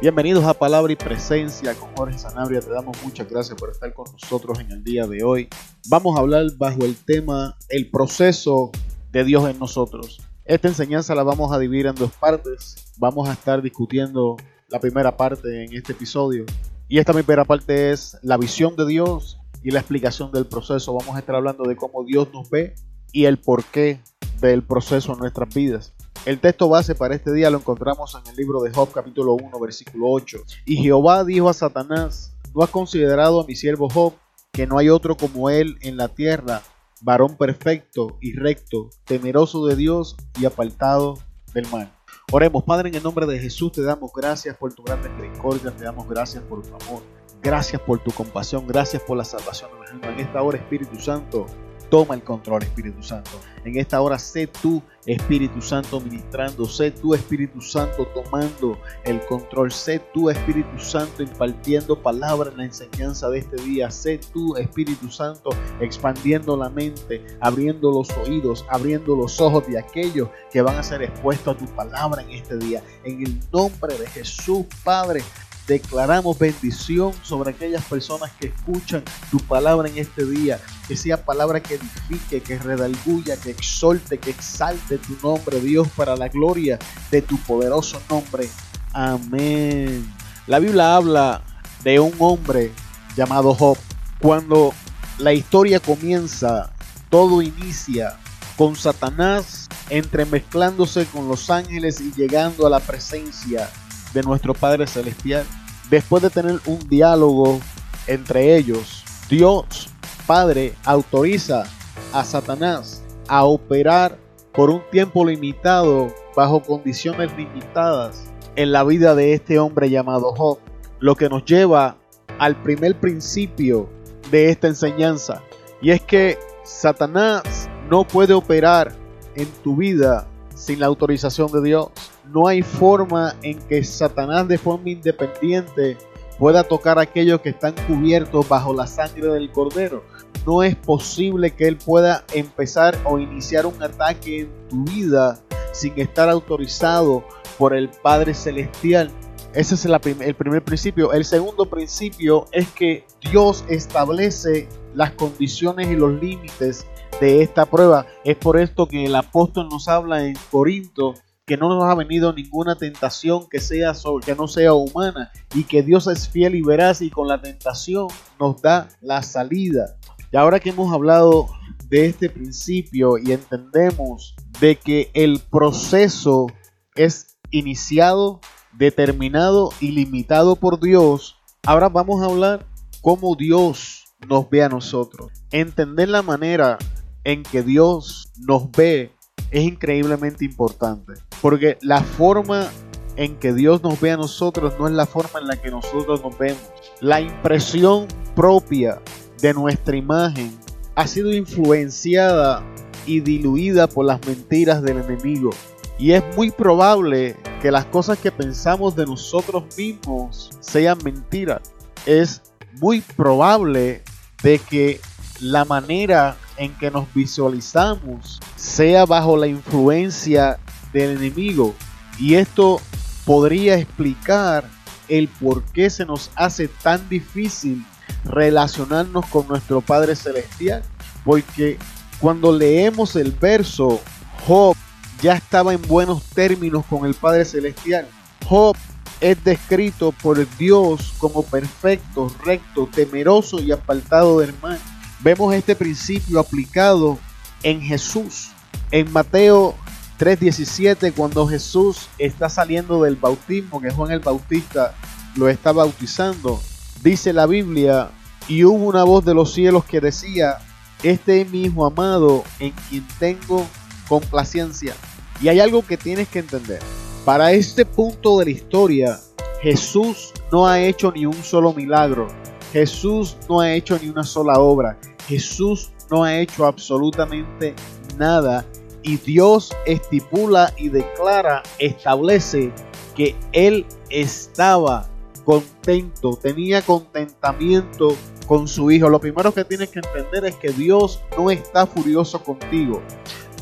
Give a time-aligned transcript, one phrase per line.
[0.00, 2.62] Bienvenidos a Palabra y Presencia con Jorge Sanabria.
[2.62, 5.46] Te damos muchas gracias por estar con nosotros en el día de hoy.
[5.90, 8.70] Vamos a hablar bajo el tema el proceso
[9.12, 10.22] de Dios en nosotros.
[10.46, 12.94] Esta enseñanza la vamos a dividir en dos partes.
[12.96, 16.46] Vamos a estar discutiendo la primera parte en este episodio.
[16.88, 20.94] Y esta primera parte es la visión de Dios y la explicación del proceso.
[20.94, 22.74] Vamos a estar hablando de cómo Dios nos ve
[23.12, 24.00] y el porqué
[24.40, 25.92] del proceso en nuestras vidas.
[26.26, 29.58] El texto base para este día lo encontramos en el libro de Job capítulo 1
[29.58, 30.42] versículo 8.
[30.66, 34.12] Y Jehová dijo a Satanás, ¿no has considerado a mi siervo Job,
[34.52, 36.60] que no hay otro como él en la tierra,
[37.00, 41.18] varón perfecto y recto, temeroso de Dios y apartado
[41.54, 41.90] del mal?
[42.30, 45.84] Oremos, Padre, en el nombre de Jesús te damos gracias por tu gran misericordia, te
[45.84, 47.02] damos gracias por tu amor,
[47.42, 49.70] gracias por tu compasión, gracias por la salvación
[50.02, 51.46] de En esta hora, Espíritu Santo,
[51.90, 53.30] Toma el control, Espíritu Santo.
[53.64, 56.64] En esta hora sé tú, Espíritu Santo, ministrando.
[56.66, 59.72] Sé tú, Espíritu Santo, tomando el control.
[59.72, 63.90] Sé tú, Espíritu Santo, impartiendo palabra en la enseñanza de este día.
[63.90, 70.28] Sé tú, Espíritu Santo, expandiendo la mente, abriendo los oídos, abriendo los ojos de aquellos
[70.52, 72.82] que van a ser expuestos a tu palabra en este día.
[73.04, 75.22] En el nombre de Jesús, Padre,
[75.66, 80.60] Declaramos bendición sobre aquellas personas que escuchan tu palabra en este día.
[80.88, 86.16] Que sea palabra que edifique, que redalguya, que exalte, que exalte tu nombre, Dios, para
[86.16, 86.78] la gloria
[87.10, 88.48] de tu poderoso nombre.
[88.92, 90.12] Amén.
[90.46, 91.42] La Biblia habla
[91.84, 92.72] de un hombre
[93.16, 93.78] llamado Job.
[94.20, 94.74] Cuando
[95.18, 96.72] la historia comienza,
[97.08, 98.16] todo inicia
[98.56, 103.70] con Satanás entremezclándose con los ángeles y llegando a la presencia
[104.12, 105.44] de nuestro Padre Celestial
[105.88, 107.60] después de tener un diálogo
[108.06, 109.88] entre ellos, Dios
[110.26, 111.64] Padre autoriza
[112.12, 114.18] a Satanás a operar
[114.52, 120.58] por un tiempo limitado bajo condiciones limitadas en la vida de este hombre llamado Job,
[120.98, 121.96] lo que nos lleva
[122.38, 123.88] al primer principio
[124.30, 125.42] de esta enseñanza,
[125.82, 128.92] y es que Satanás no puede operar
[129.34, 131.88] en tu vida sin la autorización de Dios
[132.32, 135.96] no hay forma en que Satanás de forma independiente
[136.38, 140.04] pueda tocar a aquellos que están cubiertos bajo la sangre del cordero.
[140.46, 145.38] No es posible que él pueda empezar o iniciar un ataque en tu vida
[145.72, 147.24] sin estar autorizado
[147.58, 149.10] por el Padre Celestial.
[149.52, 149.98] Ese es el
[150.34, 151.12] primer principio.
[151.12, 156.86] El segundo principio es que Dios establece las condiciones y los límites
[157.20, 158.06] de esta prueba.
[158.24, 161.14] Es por esto que el apóstol nos habla en Corinto
[161.50, 163.92] que no nos ha venido ninguna tentación que, sea,
[164.24, 168.06] que no sea humana y que Dios es fiel y veraz y con la tentación
[168.38, 169.96] nos da la salida.
[170.30, 171.48] Y ahora que hemos hablado
[171.88, 176.46] de este principio y entendemos de que el proceso
[176.94, 178.38] es iniciado,
[178.78, 181.34] determinado y limitado por Dios,
[181.66, 182.64] ahora vamos a hablar
[183.00, 185.32] cómo Dios nos ve a nosotros.
[185.50, 186.78] Entender la manera
[187.24, 189.10] en que Dios nos ve
[189.50, 191.14] es increíblemente importante.
[191.40, 192.70] Porque la forma
[193.16, 196.22] en que Dios nos ve a nosotros no es la forma en la que nosotros
[196.22, 196.62] nos vemos.
[197.00, 199.00] La impresión propia
[199.40, 200.56] de nuestra imagen
[200.94, 202.62] ha sido influenciada
[203.06, 205.50] y diluida por las mentiras del enemigo.
[205.98, 211.60] Y es muy probable que las cosas que pensamos de nosotros mismos sean mentiras.
[212.06, 212.42] Es
[212.80, 214.02] muy probable
[214.42, 215.00] de que
[215.40, 220.58] la manera en que nos visualizamos sea bajo la influencia
[220.92, 221.74] del enemigo.
[222.18, 222.80] Y esto
[223.24, 224.68] podría explicar
[225.08, 227.84] el por qué se nos hace tan difícil
[228.24, 230.82] relacionarnos con nuestro Padre Celestial.
[231.24, 231.78] Porque
[232.20, 234.00] cuando leemos el verso,
[234.46, 234.76] Job
[235.22, 238.06] ya estaba en buenos términos con el Padre Celestial.
[238.46, 238.76] Job
[239.20, 244.78] es descrito por Dios como perfecto, recto, temeroso y apartado del mal.
[245.20, 247.18] Vemos este principio aplicado
[247.62, 248.50] en Jesús.
[248.90, 249.74] En Mateo
[250.20, 254.94] 3:17, cuando Jesús está saliendo del bautismo, que Juan el Bautista
[255.34, 256.60] lo está bautizando,
[257.02, 258.10] dice la Biblia,
[258.46, 260.58] y hubo una voz de los cielos que decía,
[261.02, 263.66] este es mi hijo amado en quien tengo
[264.08, 264.94] complacencia.
[265.40, 266.80] Y hay algo que tienes que entender.
[267.24, 269.20] Para este punto de la historia,
[269.62, 272.28] Jesús no ha hecho ni un solo milagro.
[272.74, 274.98] Jesús no ha hecho ni una sola obra.
[275.26, 277.74] Jesús no ha hecho absolutamente
[278.18, 278.66] nada
[279.02, 282.72] y Dios estipula y declara, establece
[283.14, 285.08] que Él estaba
[285.44, 288.16] contento, tenía contentamiento
[288.46, 289.08] con su hijo.
[289.08, 293.02] Lo primero que tienes que entender es que Dios no está furioso contigo.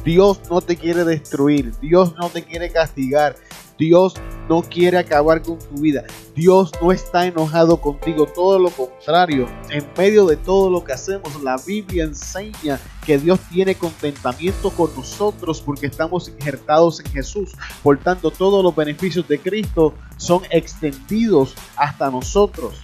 [0.05, 3.37] Dios no te quiere destruir, Dios no te quiere castigar,
[3.79, 4.15] Dios
[4.49, 6.05] no quiere acabar con tu vida.
[6.35, 9.47] Dios no está enojado contigo, todo lo contrario.
[9.71, 14.95] En medio de todo lo que hacemos, la Biblia enseña que Dios tiene contentamiento con
[14.95, 17.53] nosotros porque estamos injertados en Jesús.
[17.83, 22.75] Por tanto, todos los beneficios de Cristo son extendidos hasta nosotros.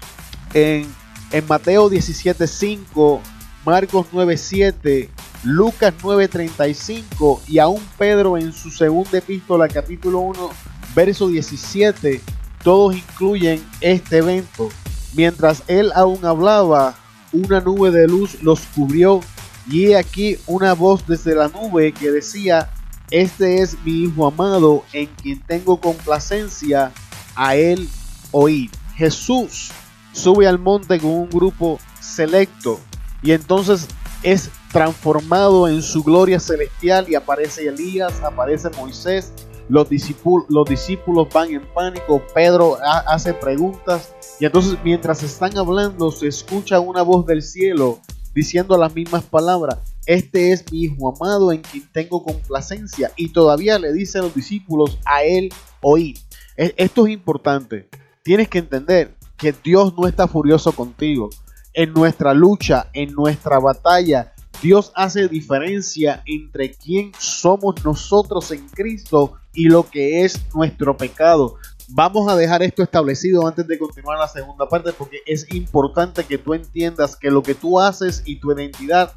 [0.52, 0.87] En,
[1.31, 3.20] en Mateo 17:5,
[3.64, 5.08] Marcos 9:7,
[5.44, 10.50] Lucas 9:35 y aún Pedro en su segunda epístola, capítulo 1,
[10.94, 12.20] verso 17,
[12.62, 14.69] todos incluyen este evento.
[15.14, 16.96] Mientras él aún hablaba,
[17.32, 19.20] una nube de luz los cubrió
[19.69, 22.70] y he aquí una voz desde la nube que decía,
[23.11, 26.93] este es mi Hijo amado en quien tengo complacencia,
[27.37, 27.88] a él
[28.31, 28.70] oír.
[28.96, 29.70] Jesús
[30.12, 32.81] sube al monte con un grupo selecto
[33.23, 33.88] y entonces
[34.23, 39.32] es transformado en su gloria celestial y aparece Elías, aparece Moisés,
[39.69, 42.76] los discípulos, los discípulos van en pánico, Pedro
[43.06, 48.00] hace preguntas y entonces mientras están hablando se escucha una voz del cielo
[48.34, 49.78] diciendo las mismas palabras.
[50.06, 53.12] Este es mi Hijo amado en quien tengo complacencia.
[53.16, 56.19] Y todavía le dice a los discípulos, a él oír.
[56.56, 57.88] E, esto es importante.
[58.22, 61.31] Tienes que entender que Dios no está furioso contigo.
[61.72, 64.33] En nuestra lucha, en nuestra batalla,
[64.64, 71.56] Dios hace diferencia entre quién somos nosotros en Cristo y lo que es nuestro pecado.
[71.88, 76.38] Vamos a dejar esto establecido antes de continuar la segunda parte porque es importante que
[76.38, 79.12] tú entiendas que lo que tú haces y tu identidad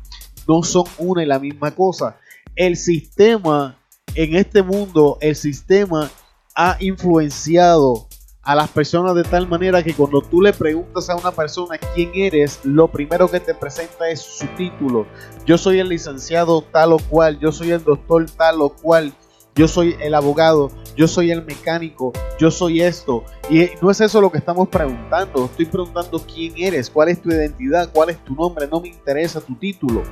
[0.49, 2.17] no son una y la misma cosa.
[2.53, 3.79] El sistema
[4.15, 6.11] en este mundo, el sistema
[6.55, 8.06] ha influenciado
[8.47, 12.11] a las personas de tal manera que cuando tú le preguntas a una persona quién
[12.13, 15.05] eres, lo primero que te presenta es su título.
[15.45, 19.11] Yo soy el licenciado tal o cual, yo soy el doctor tal o cual,
[19.53, 23.25] yo soy el abogado, yo soy el mecánico, yo soy esto.
[23.49, 27.27] Y no es eso lo que estamos preguntando, estoy preguntando quién eres, cuál es tu
[27.27, 30.03] identidad, cuál es tu nombre, no me interesa tu título.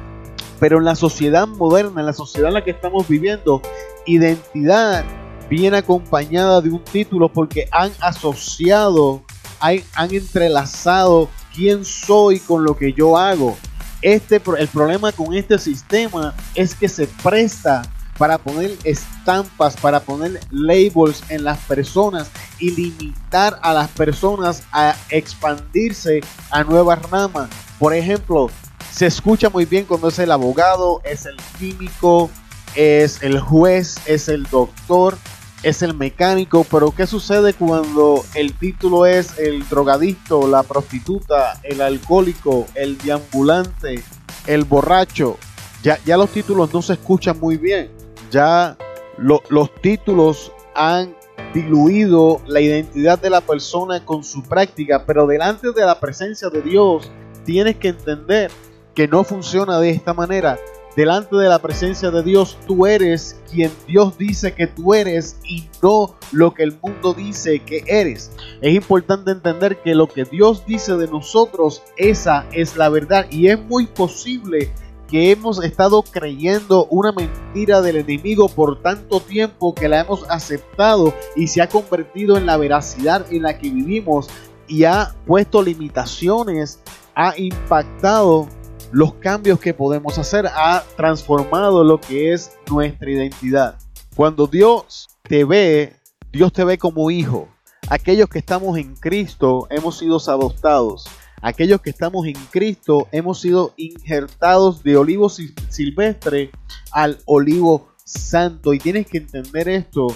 [0.59, 3.61] Pero en la sociedad moderna, en la sociedad en la que estamos viviendo,
[4.05, 5.05] identidad
[5.49, 9.23] viene acompañada de un título porque han asociado,
[9.59, 13.57] han, han entrelazado quién soy con lo que yo hago.
[14.01, 17.81] Este, el problema con este sistema es que se presta
[18.17, 24.95] para poner estampas, para poner labels en las personas y limitar a las personas a
[25.09, 27.49] expandirse a nuevas ramas.
[27.79, 28.49] Por ejemplo,
[28.91, 32.29] se escucha muy bien cuando es el abogado, es el químico,
[32.75, 35.17] es el juez, es el doctor,
[35.63, 41.81] es el mecánico, pero ¿qué sucede cuando el título es el drogadicto, la prostituta, el
[41.81, 44.03] alcohólico, el deambulante,
[44.45, 45.37] el borracho?
[45.81, 47.89] Ya, ya los títulos no se escuchan muy bien.
[48.29, 48.77] Ya
[49.17, 51.15] los títulos han
[51.53, 56.61] diluido la identidad de la persona con su práctica, pero delante de la presencia de
[56.61, 57.09] Dios
[57.45, 58.51] tienes que entender
[58.93, 60.59] que no funciona de esta manera
[60.95, 65.67] delante de la presencia de Dios, tú eres quien Dios dice que tú eres y
[65.81, 68.31] no lo que el mundo dice que eres.
[68.61, 73.47] Es importante entender que lo que Dios dice de nosotros, esa es la verdad y
[73.49, 74.71] es muy posible
[75.09, 81.13] que hemos estado creyendo una mentira del enemigo por tanto tiempo que la hemos aceptado
[81.35, 84.27] y se ha convertido en la veracidad en la que vivimos
[84.67, 86.79] y ha puesto limitaciones,
[87.13, 88.47] ha impactado
[88.95, 93.77] los cambios que podemos hacer, ha transformado lo que es nuestra identidad.
[94.15, 95.97] Cuando Dios te ve,
[96.31, 97.49] Dios te ve como hijo.
[97.89, 101.09] Aquellos que estamos en Cristo hemos sido adoptados.
[101.41, 106.51] Aquellos que estamos en Cristo hemos sido injertados de olivo silvestre
[106.93, 108.73] al olivo santo.
[108.73, 110.07] Y tienes que entender esto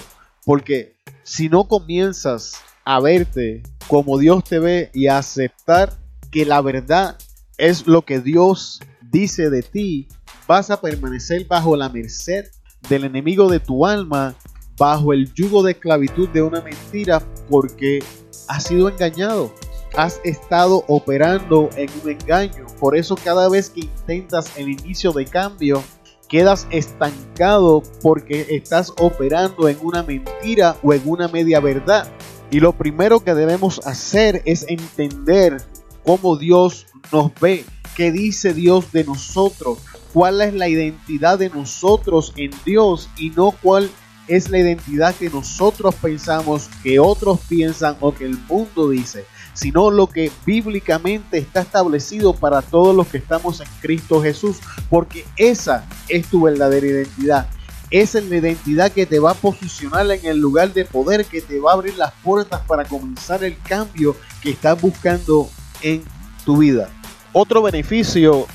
[0.46, 2.54] porque si no comienzas
[2.86, 5.98] a verte como Dios te ve y a aceptar
[6.30, 7.18] que la verdad
[7.60, 8.80] es lo que Dios
[9.12, 10.08] dice de ti,
[10.48, 12.46] vas a permanecer bajo la merced
[12.88, 14.34] del enemigo de tu alma,
[14.78, 18.02] bajo el yugo de esclavitud de una mentira, porque
[18.48, 19.54] has sido engañado,
[19.94, 22.66] has estado operando en un engaño.
[22.78, 25.82] Por eso cada vez que intentas el inicio de cambio,
[26.28, 32.10] quedas estancado porque estás operando en una mentira o en una media verdad.
[32.50, 35.62] Y lo primero que debemos hacer es entender
[36.04, 37.64] cómo Dios nos ve,
[37.96, 39.78] qué dice Dios de nosotros,
[40.12, 43.90] cuál es la identidad de nosotros en Dios y no cuál
[44.28, 49.90] es la identidad que nosotros pensamos, que otros piensan o que el mundo dice, sino
[49.90, 55.84] lo que bíblicamente está establecido para todos los que estamos en Cristo Jesús, porque esa
[56.08, 57.48] es tu verdadera identidad.
[57.90, 61.40] Esa es la identidad que te va a posicionar en el lugar de poder, que
[61.40, 65.50] te va a abrir las puertas para comenzar el cambio que estás buscando
[65.82, 66.02] en
[66.44, 66.88] tu vida.
[67.32, 68.46] Otro beneficio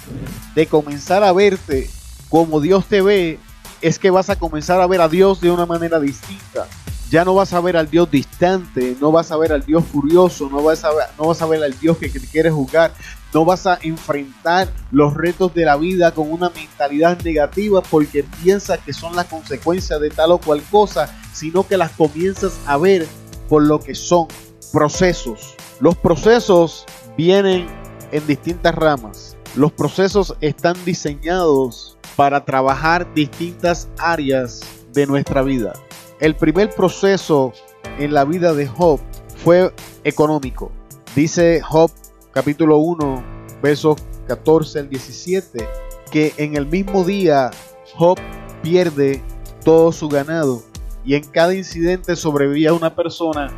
[0.54, 1.90] de comenzar a verte
[2.30, 3.40] como Dios te ve
[3.82, 6.68] es que vas a comenzar a ver a Dios de una manera distinta.
[7.10, 10.50] Ya no vas a ver al Dios distante, no vas a ver al Dios furioso,
[10.50, 12.94] no vas a ver, no vas a ver al Dios que te quiere juzgar,
[13.32, 18.80] no vas a enfrentar los retos de la vida con una mentalidad negativa porque piensas
[18.80, 23.06] que son la consecuencia de tal o cual cosa, sino que las comienzas a ver
[23.48, 24.28] por lo que son
[24.72, 25.56] procesos.
[25.80, 26.86] Los procesos
[27.18, 27.68] vienen
[28.12, 29.38] en distintas ramas.
[29.56, 34.62] Los procesos están diseñados para trabajar distintas áreas
[34.94, 35.74] de nuestra vida.
[36.20, 37.54] El primer proceso
[38.00, 39.00] en la vida de Job
[39.44, 40.72] fue económico.
[41.16, 41.92] Dice Job
[42.32, 43.24] capítulo 1,
[43.62, 45.68] versos 14 al 17,
[46.12, 47.52] que en el mismo día
[47.96, 48.18] Job
[48.62, 49.22] pierde
[49.64, 50.64] todo su ganado
[51.06, 53.52] y en cada incidente sobrevivía una persona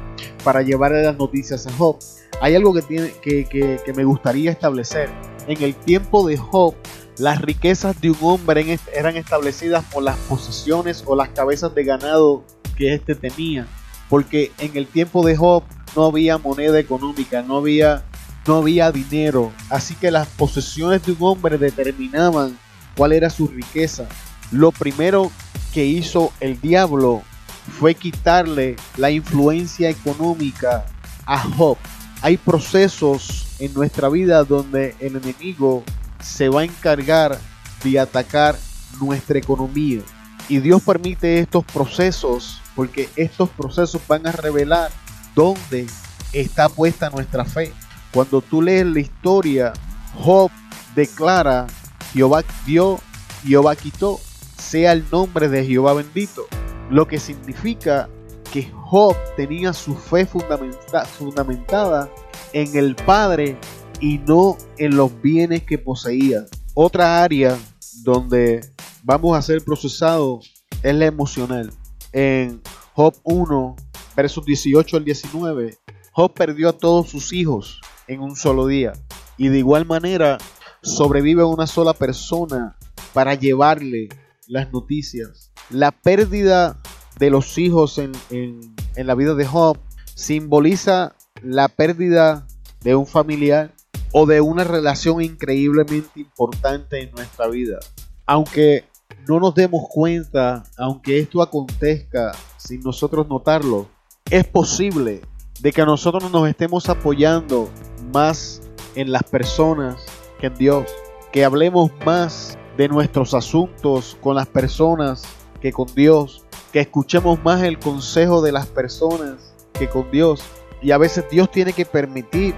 [0.44, 1.98] para llevarle las noticias a Job.
[2.42, 3.46] Hay algo que, tiene, que,
[3.84, 5.10] que me gustaría establecer.
[5.48, 6.75] En el tiempo de Job,
[7.18, 12.44] las riquezas de un hombre eran establecidas por las posesiones o las cabezas de ganado
[12.75, 13.66] que éste tenía.
[14.10, 15.63] Porque en el tiempo de Job
[15.96, 18.04] no había moneda económica, no había,
[18.46, 19.51] no había dinero.
[19.70, 22.58] Así que las posesiones de un hombre determinaban
[22.96, 24.08] cuál era su riqueza.
[24.51, 25.32] Lo primero
[25.74, 27.24] que hizo el diablo
[27.67, 30.86] fue quitarle la influencia económica
[31.25, 31.77] a Job.
[32.21, 35.83] Hay procesos en nuestra vida donde el enemigo
[36.21, 37.38] se va a encargar
[37.83, 38.57] de atacar
[39.00, 40.01] nuestra economía.
[40.50, 44.91] Y Dios permite estos procesos porque estos procesos van a revelar
[45.36, 45.88] dónde
[46.33, 47.74] está puesta nuestra fe.
[48.12, 49.74] Cuando tú lees la historia,
[50.15, 50.50] Job
[50.95, 51.67] declara,
[52.13, 53.00] Jehová dio,
[53.43, 54.19] Jehová quitó,
[54.57, 56.47] sea el nombre de Jehová bendito.
[56.89, 58.10] Lo que significa
[58.51, 62.10] que Job tenía su fe fundamentada
[62.53, 63.58] en el Padre
[64.00, 66.46] y no en los bienes que poseía.
[66.74, 67.58] Otra área
[68.03, 68.62] donde
[69.03, 71.72] vamos a ser procesados es la emocional.
[72.13, 72.62] En
[72.94, 73.75] Job 1,
[74.15, 75.77] versos 18 al 19,
[76.12, 78.94] Job perdió a todos sus hijos en un solo día.
[79.38, 80.38] Y de igual manera
[80.82, 82.77] sobrevive una sola persona
[83.13, 84.10] para llevarle
[84.48, 85.51] las noticias.
[85.70, 86.80] La pérdida
[87.20, 89.77] de los hijos en, en, la vida de Job
[90.16, 92.48] simboliza la pérdida
[92.82, 93.74] de un familiar
[94.12, 97.80] o de una relación increíblemente importante en nuestra vida.
[98.25, 98.86] Aunque
[99.27, 103.88] no nos demos cuenta, aunque esto acontezca sin nosotros notarlo,
[104.30, 105.22] es posible
[105.60, 107.70] de que nosotros nos estemos apoyando
[108.13, 108.62] más
[108.96, 109.98] en las personas
[110.39, 110.86] que en Dios,
[111.32, 115.24] que hablemos más de nuestros asuntos con las personas
[115.60, 120.41] que con Dios, que escuchemos más el consejo de las personas que con Dios.
[120.81, 122.53] Y a veces Dios tiene que permitir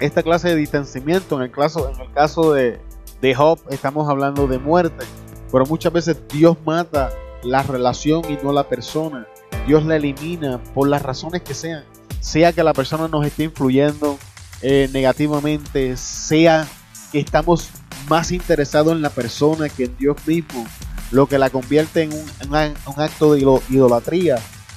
[0.00, 1.36] esta clase de distanciamiento.
[1.36, 2.78] En el caso, en el caso de,
[3.22, 5.06] de Job estamos hablando de muerte,
[5.50, 7.10] pero muchas veces Dios mata
[7.42, 9.26] la relación y no la persona.
[9.66, 11.84] Dios la elimina por las razones que sean.
[12.20, 14.18] Sea que la persona nos esté influyendo
[14.60, 16.66] eh, negativamente, sea
[17.12, 17.70] que estamos
[18.08, 20.66] más interesados en la persona que en Dios mismo,
[21.10, 24.36] lo que la convierte en un, un acto de idolatría.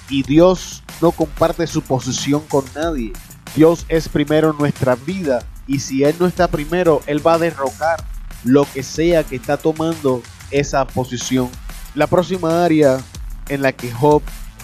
[0.09, 3.13] Y Dios no comparte su posición con nadie.
[3.55, 7.39] Dios es primero en nuestra vida y si Él no está primero, Él va a
[7.39, 8.03] derrocar
[8.43, 11.49] lo que sea que está tomando esa posición.
[11.95, 12.99] La próxima área
[13.49, 14.21] en la que Job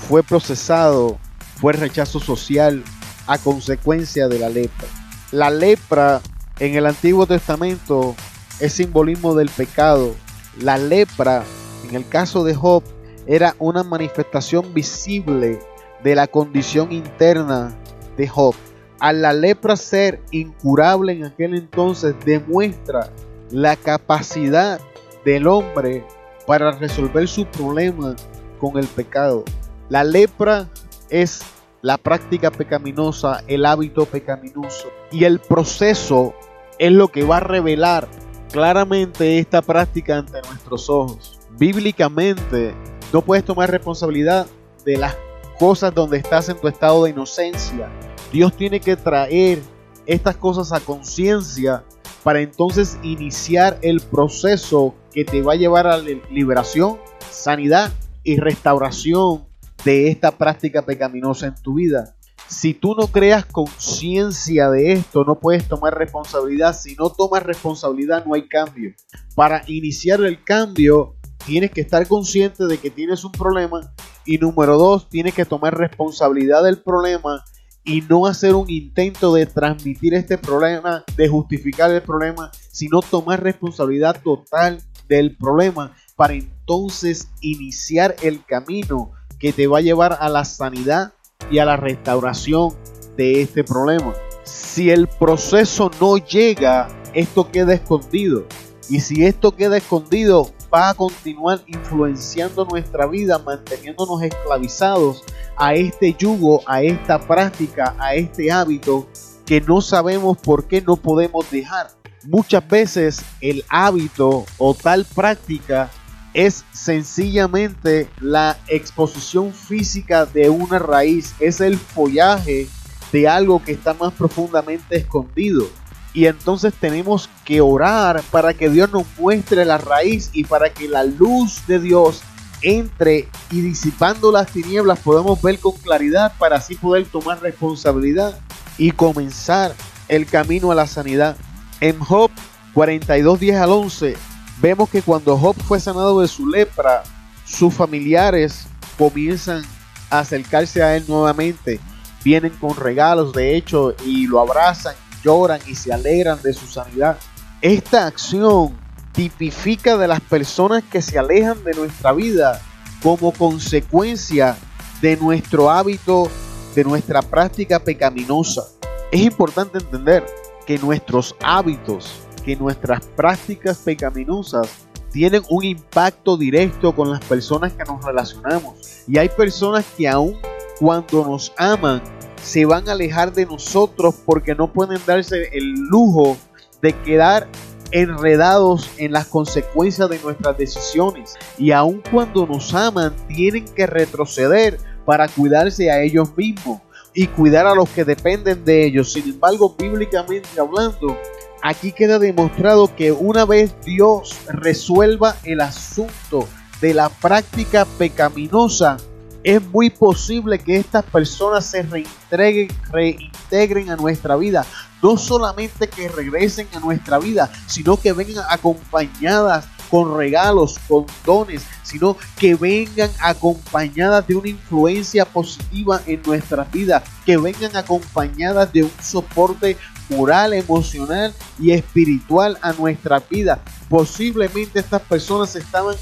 [0.07, 1.17] fue procesado
[1.59, 2.83] fue el rechazo social
[3.27, 4.87] a consecuencia de la lepra.
[5.31, 6.21] La lepra
[6.59, 8.15] en el Antiguo Testamento
[8.63, 10.15] es simbolismo del pecado.
[10.59, 11.43] La lepra,
[11.87, 12.83] en el caso de Job,
[13.27, 15.59] era una manifestación visible
[16.03, 17.75] de la condición interna
[18.17, 18.55] de Job
[19.03, 23.09] a la lepra ser incurable en aquel entonces demuestra
[23.51, 24.79] la capacidad
[25.25, 26.05] del hombre
[26.47, 28.15] para resolver su problema
[28.61, 29.43] con el pecado.
[29.89, 30.69] La lepra
[31.09, 31.41] es
[31.81, 34.87] la práctica pecaminosa, el hábito pecaminoso.
[35.11, 36.33] Y el proceso
[36.79, 38.07] es lo que va a revelar
[38.53, 41.41] claramente esta práctica ante nuestros ojos.
[41.57, 42.73] Bíblicamente,
[43.11, 44.47] no puedes tomar responsabilidad
[44.85, 45.17] de las
[45.59, 47.89] cosas donde estás en tu estado de inocencia
[48.33, 49.61] Dios tiene que traer
[50.07, 51.83] estas cosas a conciencia
[52.23, 56.97] para entonces iniciar el proceso que te va a llevar a la liberación,
[57.29, 57.91] sanidad
[58.23, 59.43] y restauración
[59.85, 62.15] de esta práctica pecaminosa en tu vida.
[62.47, 66.75] Si tú no creas conciencia de esto, no puedes tomar responsabilidad.
[66.77, 68.93] Si no tomas responsabilidad, no hay cambio.
[69.35, 73.93] Para iniciar el cambio, tienes que estar consciente de que tienes un problema.
[74.25, 77.43] Y número dos, tienes que tomar responsabilidad del problema
[77.83, 83.43] y no hacer un intento de transmitir este problema, de justificar el problema, sino tomar
[83.43, 90.29] responsabilidad total del problema para entonces iniciar el camino que te va a llevar a
[90.29, 91.13] la sanidad
[91.49, 92.73] y a la restauración
[93.17, 94.13] de este problema.
[94.43, 98.45] Si el proceso no llega, esto queda escondido.
[98.89, 105.23] Y si esto queda escondido, va a continuar influenciando nuestra vida, manteniéndonos esclavizados
[105.55, 109.07] a este yugo, a esta práctica, a este hábito
[109.45, 111.87] que no sabemos por qué no podemos dejar.
[112.25, 115.91] Muchas veces el hábito o tal práctica
[116.33, 122.67] es sencillamente la exposición física de una raíz, es el follaje
[123.11, 125.67] de algo que está más profundamente escondido.
[126.13, 130.87] Y entonces tenemos que orar para que Dios nos muestre la raíz y para que
[130.87, 132.21] la luz de Dios
[132.61, 138.39] entre y disipando las tinieblas podemos ver con claridad para así poder tomar responsabilidad
[138.77, 139.75] y comenzar
[140.07, 141.35] el camino a la sanidad.
[141.81, 142.31] En Job
[142.73, 144.32] 42, 10 al 11
[144.63, 147.03] vemos que cuando Job fue sanado de su lepra,
[147.45, 148.65] sus familiares
[148.97, 149.63] comienzan
[150.09, 151.79] a acercarse a él nuevamente.
[152.23, 157.17] Vienen con regalos, de hecho, y lo abrazan lloran y se alegran de su sanidad.
[157.61, 158.77] Esta acción
[159.13, 162.61] tipifica de las personas que se alejan de nuestra vida
[163.01, 164.57] como consecuencia
[165.01, 166.29] de nuestro hábito,
[166.75, 168.63] de nuestra práctica pecaminosa.
[169.11, 170.25] Es importante entender
[170.65, 172.13] que nuestros hábitos,
[172.43, 174.67] que nuestras prácticas pecaminosas
[175.11, 179.03] tienen un impacto directo con las personas que nos relacionamos.
[179.07, 180.37] Y hay personas que aún
[180.79, 182.01] cuando nos aman,
[182.43, 186.35] se van a alejar de nosotros porque no pueden darse el lujo
[186.81, 187.47] de quedar
[187.91, 191.35] enredados en las consecuencias de nuestras decisiones.
[191.57, 196.81] Y aun cuando nos aman, tienen que retroceder para cuidarse a ellos mismos
[197.13, 199.13] y cuidar a los que dependen de ellos.
[199.13, 201.15] Sin embargo, bíblicamente hablando,
[201.63, 206.47] aquí queda demostrado que una vez Dios resuelva el asunto
[206.81, 208.97] de la práctica pecaminosa,
[209.43, 214.65] es muy posible que estas personas se reintegren a nuestra vida.
[215.01, 221.63] No solamente que regresen a nuestra vida, sino que vengan acompañadas con regalos, con dones,
[221.83, 228.83] sino que vengan acompañadas de una influencia positiva en nuestra vida, que vengan acompañadas de
[228.83, 229.77] un soporte
[230.15, 233.61] moral, emocional y espiritual a nuestra vida.
[233.89, 235.95] Posiblemente estas personas estaban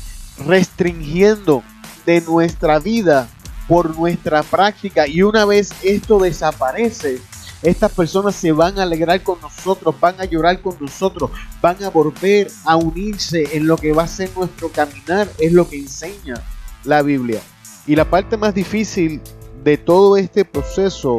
[0.46, 1.64] restringiendo
[2.06, 3.28] de nuestra vida
[3.68, 7.22] por nuestra práctica y una vez esto desaparece,
[7.62, 11.30] estas personas se van a alegrar con nosotros, van a llorar con nosotros,
[11.62, 15.70] van a volver a unirse en lo que va a ser nuestro caminar, es lo
[15.70, 16.44] que enseña
[16.84, 17.40] la Biblia.
[17.86, 19.22] Y la parte más difícil
[19.64, 21.18] de todo este proceso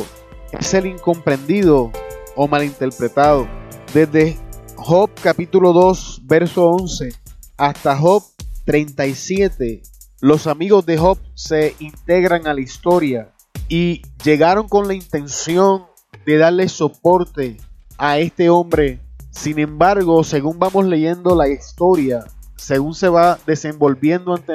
[0.52, 1.92] es el incomprendido
[2.36, 3.46] o malinterpretado.
[3.92, 4.38] Desde
[4.76, 7.14] Job capítulo 2, verso 11,
[7.56, 8.22] hasta Job
[8.64, 9.82] 37,
[10.20, 13.32] los amigos de Job se integran a la historia
[13.68, 15.84] y llegaron con la intención
[16.24, 17.58] de darle soporte
[17.98, 19.00] a este hombre.
[19.30, 22.24] Sin embargo, según vamos leyendo la historia,
[22.56, 24.54] según se va desenvolviendo ante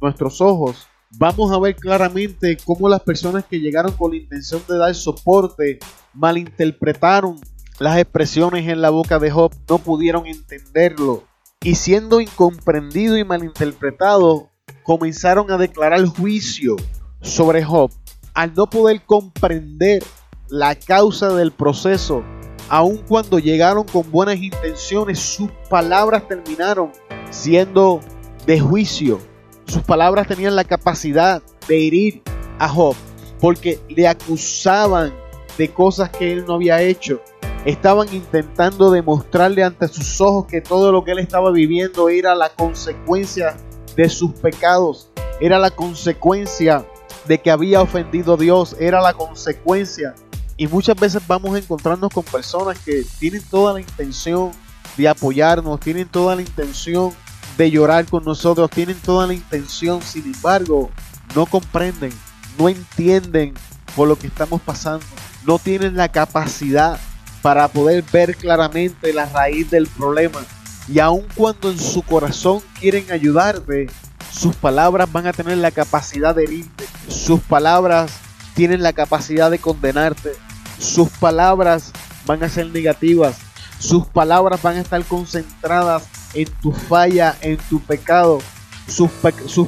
[0.00, 4.78] nuestros ojos, vamos a ver claramente cómo las personas que llegaron con la intención de
[4.78, 5.78] dar soporte
[6.14, 7.40] malinterpretaron
[7.78, 11.24] las expresiones en la boca de Job, no pudieron entenderlo.
[11.62, 14.50] Y siendo incomprendido y malinterpretado,
[14.82, 16.76] comenzaron a declarar juicio
[17.20, 17.90] sobre Job.
[18.34, 20.02] Al no poder comprender
[20.48, 22.22] la causa del proceso,
[22.68, 26.92] aun cuando llegaron con buenas intenciones, sus palabras terminaron
[27.30, 28.00] siendo
[28.46, 29.18] de juicio.
[29.66, 32.22] Sus palabras tenían la capacidad de herir
[32.58, 32.94] a Job,
[33.40, 35.12] porque le acusaban
[35.58, 37.20] de cosas que él no había hecho.
[37.64, 42.48] Estaban intentando demostrarle ante sus ojos que todo lo que él estaba viviendo era la
[42.50, 43.56] consecuencia
[43.96, 46.86] de sus pecados, era la consecuencia
[47.26, 50.14] de que había ofendido a Dios, era la consecuencia.
[50.56, 54.52] Y muchas veces vamos a encontrarnos con personas que tienen toda la intención
[54.96, 57.12] de apoyarnos, tienen toda la intención
[57.56, 60.90] de llorar con nosotros, tienen toda la intención, sin embargo,
[61.34, 62.12] no comprenden,
[62.58, 63.54] no entienden
[63.94, 65.06] por lo que estamos pasando,
[65.46, 66.98] no tienen la capacidad
[67.42, 70.40] para poder ver claramente la raíz del problema.
[70.88, 73.88] Y aun cuando en su corazón quieren ayudarte,
[74.32, 76.84] sus palabras van a tener la capacidad de herirte.
[77.08, 78.12] Sus palabras
[78.54, 80.32] tienen la capacidad de condenarte.
[80.78, 81.92] Sus palabras
[82.26, 83.36] van a ser negativas.
[83.78, 88.38] Sus palabras van a estar concentradas en tu falla, en tu pecado.
[88.86, 89.10] sus,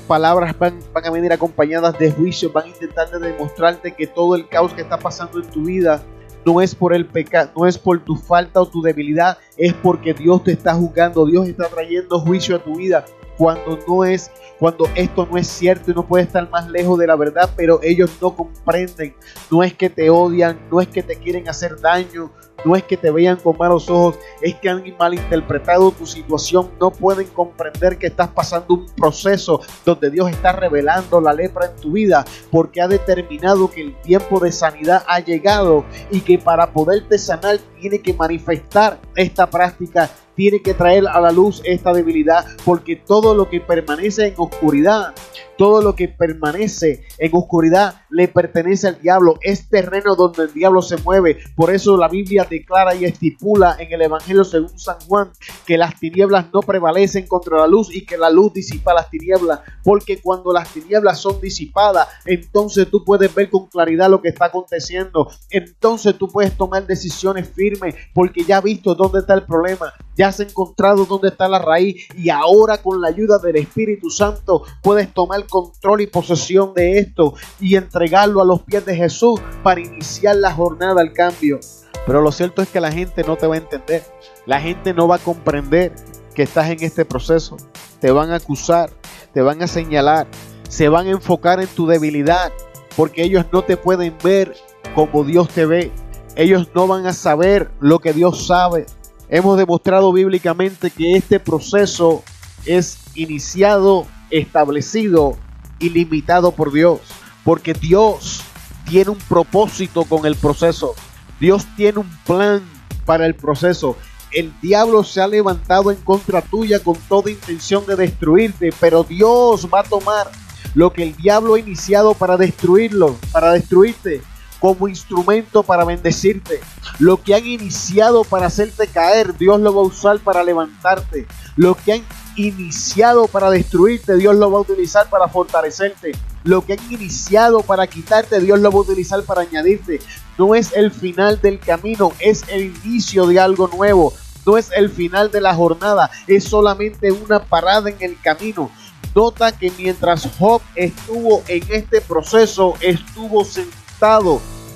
[0.01, 4.49] palabras van, van, a venir acompañadas de juicio, van a intentar demostrarte que todo el
[4.49, 6.03] caos que está pasando en tu vida
[6.45, 10.15] no es por el pecado, no es por tu falta o tu debilidad, es porque
[10.15, 13.05] Dios te está juzgando, Dios está trayendo juicio a tu vida
[13.37, 17.07] cuando no es cuando esto no es cierto y no puede estar más lejos de
[17.07, 19.15] la verdad, pero ellos no comprenden,
[19.51, 22.33] no es que te odian, no es que te quieren hacer daño,
[22.65, 26.91] no es que te vean con malos ojos, es que han malinterpretado tu situación, no
[26.91, 31.93] pueden comprender que estás pasando un proceso donde Dios está revelando la lepra en tu
[31.93, 37.19] vida, porque ha determinado que el tiempo de sanidad ha llegado y que para poderte
[37.19, 42.95] sanar tiene que manifestar esta práctica tiene que traer a la luz esta debilidad, porque
[42.95, 45.13] todo lo que permanece en oscuridad
[45.59, 49.39] todo lo que permanece en oscuridad le pertenece al diablo.
[49.43, 51.39] Es terreno donde el diablo se mueve.
[51.57, 55.33] Por eso la Biblia declara y estipula en el Evangelio según San Juan
[55.67, 59.61] que las tinieblas no prevalecen contra la luz y que la luz disipa las tinieblas.
[59.83, 64.47] Porque cuando las tinieblas son disipadas, entonces tú puedes ver con claridad lo que está
[64.47, 65.29] aconteciendo.
[65.51, 69.93] Entonces tú puedes tomar decisiones firmes porque ya has visto dónde está el problema.
[70.19, 74.65] Ya has encontrado dónde está la raíz y ahora con la ayuda del Espíritu Santo
[74.83, 79.81] puedes tomar control y posesión de esto y entregarlo a los pies de Jesús para
[79.81, 81.61] iniciar la jornada al cambio.
[82.05, 84.03] Pero lo cierto es que la gente no te va a entender.
[84.45, 85.95] La gente no va a comprender
[86.35, 87.57] que estás en este proceso.
[88.01, 88.91] Te van a acusar,
[89.33, 90.27] te van a señalar,
[90.69, 92.53] se van a enfocar en tu debilidad,
[92.97, 94.57] porque ellos no te pueden ver
[94.97, 95.93] como Dios te ve.
[96.35, 98.87] Ellos no van a saber lo que Dios sabe.
[99.31, 102.23] Hemos demostrado bíblicamente que este proceso
[102.65, 105.37] es iniciado establecido
[105.79, 107.01] y limitado por Dios.
[107.45, 108.41] Porque Dios
[108.89, 110.95] tiene un propósito con el proceso.
[111.41, 112.63] Dios tiene un plan
[113.05, 113.97] para el proceso.
[114.31, 119.69] El diablo se ha levantado en contra tuya con toda intención de destruirte, pero Dios
[119.73, 120.31] va a tomar
[120.75, 124.23] lo que el diablo ha iniciado para destruirlo, para destruirte,
[124.61, 126.61] como instrumento para bendecirte.
[126.99, 131.27] Lo que han iniciado para hacerte caer, Dios lo va a usar para levantarte.
[131.57, 132.03] Lo que han
[132.37, 136.13] iniciado para destruirte, Dios lo va a utilizar para fortalecerte.
[136.45, 140.01] Lo que han iniciado para quitarte, Dios lo va a utilizar para añadirte.
[140.39, 144.13] No es el final del camino, es el inicio de algo nuevo.
[144.47, 148.71] No es el final de la jornada, es solamente una parada en el camino.
[149.15, 153.88] Nota que mientras Job estuvo en este proceso, estuvo sentado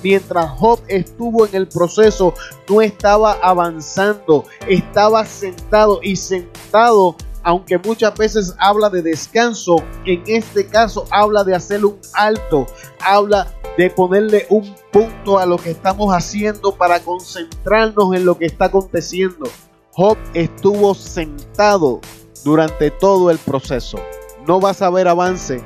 [0.03, 2.33] mientras Job estuvo en el proceso,
[2.69, 10.65] no estaba avanzando, estaba sentado y sentado aunque muchas veces habla de descanso, en este
[10.65, 12.65] caso habla de hacer un alto,
[13.01, 18.45] habla de ponerle un punto a lo que estamos haciendo para concentrarnos en lo que
[18.45, 19.49] está aconteciendo.
[19.91, 21.99] Job estuvo sentado
[22.43, 23.99] durante todo el proceso.
[24.47, 25.61] No vas a ver avance.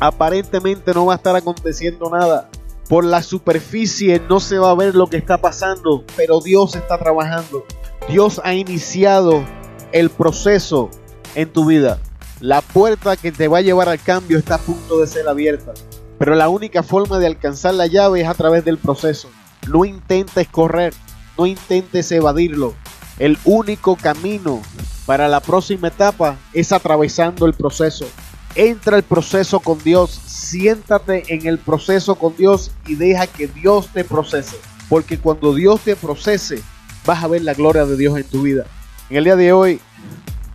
[0.00, 2.50] Aparentemente no va a estar aconteciendo nada.
[2.88, 6.98] Por la superficie no se va a ver lo que está pasando, pero Dios está
[6.98, 7.64] trabajando.
[8.08, 9.44] Dios ha iniciado
[9.90, 10.90] el proceso
[11.34, 11.98] en tu vida.
[12.40, 15.72] La puerta que te va a llevar al cambio está a punto de ser abierta.
[16.18, 19.28] Pero la única forma de alcanzar la llave es a través del proceso.
[19.68, 20.94] No intentes correr,
[21.36, 22.74] no intentes evadirlo.
[23.18, 24.62] El único camino
[25.06, 28.06] para la próxima etapa es atravesando el proceso.
[28.54, 30.20] Entra el proceso con Dios,
[30.50, 34.56] siéntate en el proceso con Dios y deja que Dios te procese.
[34.88, 36.62] Porque cuando Dios te procese,
[37.04, 38.64] vas a ver la gloria de Dios en tu vida.
[39.10, 39.80] En el día de hoy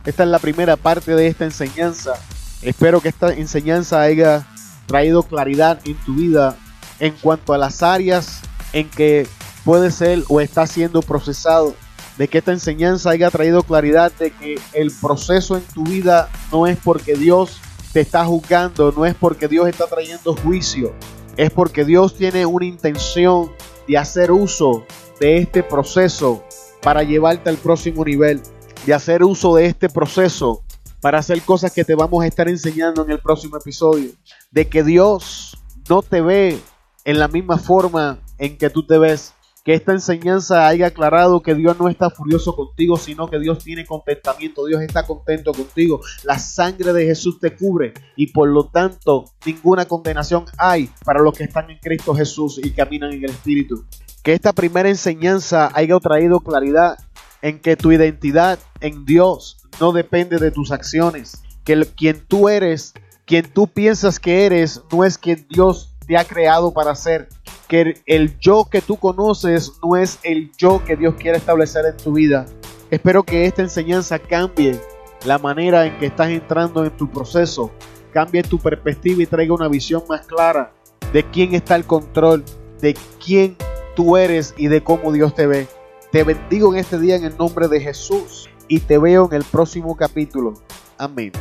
[0.06, 2.14] esta es la primera parte de esta enseñanza.
[2.62, 4.48] Espero que esta enseñanza haya
[4.88, 6.56] traído claridad en tu vida
[7.00, 8.42] en cuanto a las áreas
[8.74, 9.28] en que
[9.64, 11.76] puede ser o está siendo procesado.
[12.18, 16.68] De que esta enseñanza haya traído claridad de que el proceso en tu vida no
[16.68, 17.60] es porque Dios
[17.94, 20.94] te está juzgando, no es porque Dios está trayendo juicio,
[21.38, 23.52] es porque Dios tiene una intención
[23.88, 24.86] de hacer uso
[25.20, 26.44] de este proceso
[26.82, 28.42] para llevarte al próximo nivel
[28.86, 30.64] de hacer uso de este proceso
[31.02, 34.12] para hacer cosas que te vamos a estar enseñando en el próximo episodio.
[34.52, 35.58] De que Dios
[35.90, 36.60] no te ve
[37.06, 39.34] en la misma forma en que tú te ves.
[39.64, 43.86] Que esta enseñanza haya aclarado que Dios no está furioso contigo, sino que Dios tiene
[43.86, 46.02] contentamiento, Dios está contento contigo.
[46.24, 51.38] La sangre de Jesús te cubre y por lo tanto ninguna condenación hay para los
[51.38, 53.86] que están en Cristo Jesús y caminan en el Espíritu.
[54.24, 56.98] Que esta primera enseñanza haya traído claridad
[57.42, 62.94] en que tu identidad en Dios no depende de tus acciones, que quien tú eres,
[63.26, 67.30] quien tú piensas que eres, no es quien Dios ha creado para ser,
[67.68, 71.98] que el yo que tú conoces no es el yo que Dios quiere establecer en
[71.98, 72.46] tu vida.
[72.90, 74.80] Espero que esta enseñanza cambie
[75.26, 77.72] la manera en que estás entrando en tu proceso,
[78.12, 80.74] cambie tu perspectiva y traiga una visión más clara
[81.14, 82.44] de quién está el control,
[82.82, 83.56] de quién
[83.96, 85.68] tú eres y de cómo Dios te ve.
[86.12, 89.44] Te bendigo en este día en el nombre de Jesús y te veo en el
[89.44, 90.56] próximo capítulo.
[90.98, 91.32] Amén.